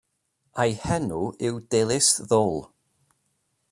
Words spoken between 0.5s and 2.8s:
A'i henw yw Dilys Ddwl.